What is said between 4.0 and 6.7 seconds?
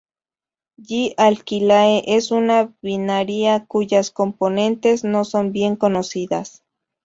componentes no son bien conocidas.